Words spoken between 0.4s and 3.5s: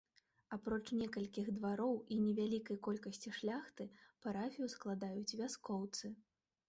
Апроч некалькіх двароў і невялікай колькасці